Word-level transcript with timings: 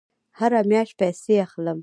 هره 0.39 0.61
میاشت 0.69 0.93
پیسې 0.99 1.33
اخلم 1.45 1.79